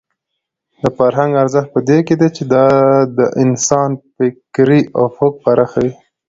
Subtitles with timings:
[0.81, 2.65] د فرهنګ ارزښت په دې کې دی چې دا
[3.17, 5.93] د انسان فکري افق پراخوي.